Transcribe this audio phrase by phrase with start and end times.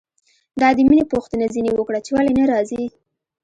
[0.59, 2.83] ما د مينې پوښتنه ځنې وکړه چې ولې نه راځي.